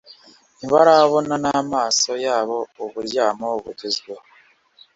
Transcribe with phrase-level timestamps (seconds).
[0.57, 4.23] ntibarabona n’amaso yabo uburyamo bugezweho